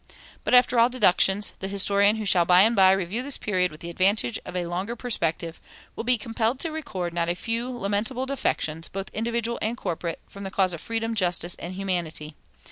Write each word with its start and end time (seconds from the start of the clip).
But 0.43 0.55
after 0.55 0.79
all 0.79 0.89
deductions, 0.89 1.53
the 1.59 1.67
historian 1.67 2.15
who 2.15 2.25
shall 2.25 2.43
by 2.43 2.63
and 2.63 2.75
by 2.75 2.91
review 2.91 3.21
this 3.21 3.37
period 3.37 3.69
with 3.69 3.81
the 3.81 3.89
advantage 3.91 4.39
of 4.45 4.55
a 4.55 4.65
longer 4.65 4.95
perspective 4.95 5.61
will 5.95 6.03
be 6.03 6.17
compelled 6.17 6.59
to 6.61 6.71
record 6.71 7.13
not 7.13 7.29
a 7.29 7.35
few 7.35 7.69
lamentable 7.69 8.25
defections, 8.25 8.87
both 8.87 9.09
individual 9.13 9.59
and 9.61 9.77
corporate, 9.77 10.19
from 10.27 10.41
the 10.41 10.49
cause 10.49 10.73
of 10.73 10.81
freedom, 10.81 11.13
justice, 11.13 11.53
and 11.59 11.75
humanity. 11.75 12.35